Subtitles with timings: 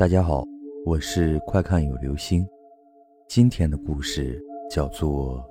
[0.00, 0.42] 大家好，
[0.86, 2.48] 我是快看有流星。
[3.28, 5.38] 今天的故事叫做《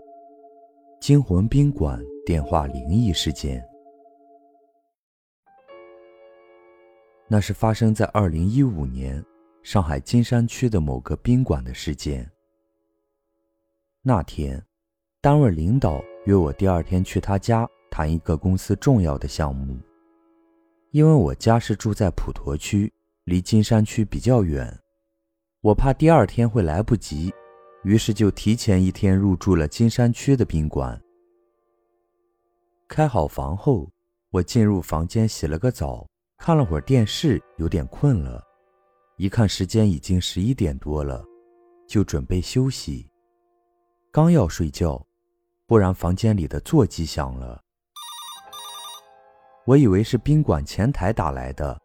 [0.99, 3.62] 惊魂宾馆电话灵异事件》。
[7.27, 9.24] 那是发生在二零一五年
[9.62, 12.28] 上海金山区的某个宾馆的事件。
[14.02, 14.60] 那天，
[15.22, 19.77] 单位领导约我第二天去他家谈一个公司重要的项目。
[20.90, 22.91] 因为我家是住在普陀区。
[23.30, 24.75] 离金山区比较远，
[25.61, 27.31] 我怕第二天会来不及，
[27.83, 30.99] 于是就提前一天入住了金山区的宾馆。
[32.87, 33.87] 开好房后，
[34.31, 36.07] 我进入房间洗了个澡，
[36.39, 38.43] 看了会儿电视，有点困了。
[39.17, 41.23] 一看时间已经十一点多了，
[41.87, 43.07] 就准备休息。
[44.11, 45.05] 刚要睡觉，
[45.67, 47.61] 忽然房间里的座机响了，
[49.67, 51.79] 我以为是宾馆前台打来的。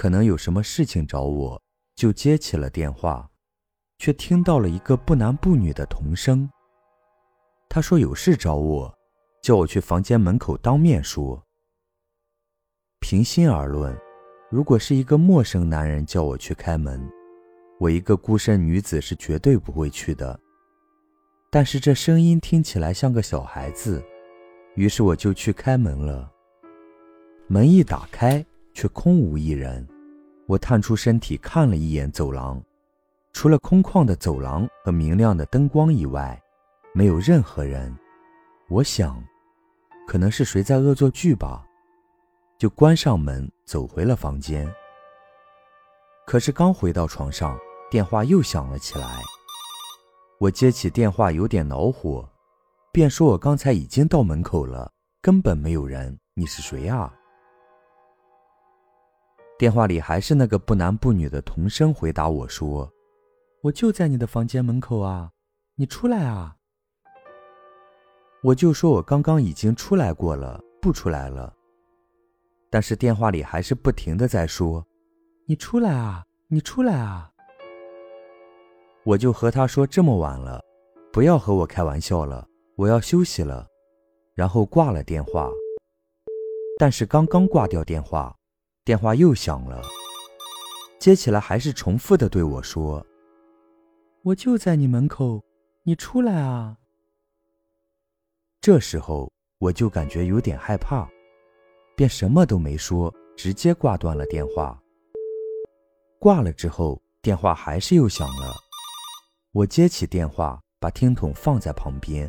[0.00, 1.60] 可能有什么事情找我，
[1.94, 3.28] 就接起了电话，
[3.98, 6.48] 却听到了一个不男不女的童声。
[7.68, 8.98] 他说有事找我，
[9.42, 11.44] 叫我去房间门口当面说。
[13.00, 13.94] 平心而论，
[14.50, 17.06] 如果是一个陌生男人叫我去开门，
[17.78, 20.40] 我一个孤身女子是绝对不会去的。
[21.50, 24.02] 但是这声音听起来像个小孩子，
[24.76, 26.32] 于是我就去开门了。
[27.48, 28.42] 门一打开。
[28.72, 29.86] 却空无一人。
[30.46, 32.60] 我探出身体看了一眼走廊，
[33.32, 36.40] 除了空旷的走廊和明亮的灯光以外，
[36.92, 37.96] 没有任何人。
[38.68, 39.22] 我想，
[40.08, 41.64] 可能是谁在恶作剧吧，
[42.58, 44.68] 就关上门走回了房间。
[46.26, 47.56] 可是刚回到床上，
[47.90, 49.22] 电话又响了起来。
[50.38, 52.28] 我接起电话，有点恼火，
[52.92, 54.90] 便说：“我刚才已经到门口了，
[55.20, 56.18] 根本没有人。
[56.34, 57.12] 你是谁啊？”
[59.60, 62.90] 电话里还是那个不男不女的童声回答我说
[63.60, 65.30] ：“我就在你的房间门口啊，
[65.74, 66.56] 你出来啊。”
[68.42, 71.54] 我就说我刚刚已经出来过了，不出来了。
[72.70, 74.82] 但是电话里还是不停的在说
[75.46, 77.30] ：“你出来啊，你出来啊。”
[79.04, 80.58] 我就和他说：“这么晚了，
[81.12, 83.66] 不要和我开玩笑了，我要休息了。”
[84.34, 85.50] 然后挂了电话。
[86.78, 88.34] 但是刚刚挂掉电话。
[88.90, 89.80] 电话又响了，
[90.98, 93.06] 接起来还是重复的对我说
[94.24, 95.40] ：“我就在你门口，
[95.84, 96.76] 你出来啊。”
[98.60, 99.30] 这时候
[99.60, 101.08] 我就感觉有点害怕，
[101.94, 104.76] 便什么都没说，直接挂断了电话。
[106.18, 108.52] 挂了之后，电话还是又响了，
[109.52, 112.28] 我接起电话，把听筒放在旁边，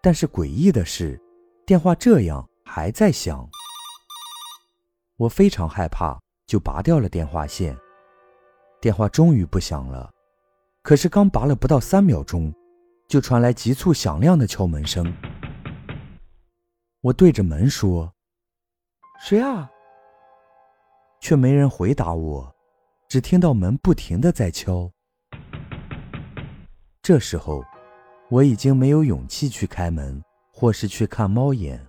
[0.00, 1.20] 但是诡异的是，
[1.66, 3.46] 电话这样还在响。
[5.20, 7.76] 我非常害怕，就拔掉了电话线。
[8.80, 10.10] 电话终于不响了，
[10.82, 12.50] 可是刚拔了不到三秒钟，
[13.06, 15.14] 就传来急促响亮的敲门声。
[17.02, 18.10] 我对着门说
[19.20, 19.70] ：“谁啊？”
[21.20, 22.50] 却没人回答我，
[23.06, 24.90] 只听到门不停的在敲。
[27.02, 27.62] 这时候，
[28.30, 31.86] 我已经没有勇气去开门，或是去看猫眼。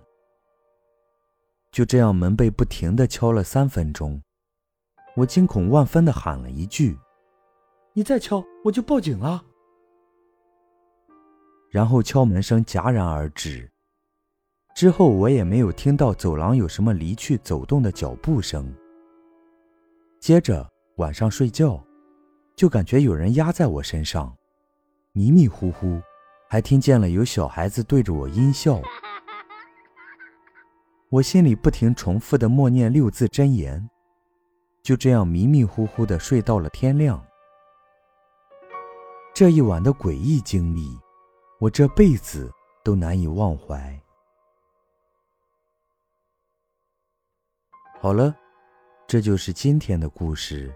[1.72, 4.22] 就这样，门被不停地敲了三分钟，
[5.16, 6.98] 我惊恐万分地喊了一句
[7.94, 9.42] ：“你再敲，我就报警了。”
[11.72, 13.66] 然后敲门声戛然而止，
[14.74, 18.70] 之后我也没有听到走廊有什么离去走动的脚步声。
[20.20, 21.82] 接着晚上睡觉，
[22.54, 24.36] 就感觉有人压在我身上，
[25.12, 25.98] 迷迷糊糊，
[26.50, 28.78] 还听见了有小孩子对着我阴笑。
[31.12, 33.86] 我心里不停重复的默念六字真言，
[34.82, 37.22] 就这样迷迷糊糊的睡到了天亮。
[39.34, 40.98] 这一晚的诡异经历，
[41.60, 42.50] 我这辈子
[42.82, 44.00] 都难以忘怀。
[48.00, 48.34] 好了，
[49.06, 50.74] 这就是今天的故事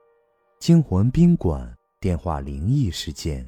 [0.58, 3.46] ——惊魂宾馆电话灵异事件。